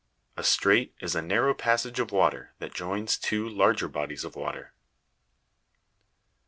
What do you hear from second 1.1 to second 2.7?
a narrow passage of water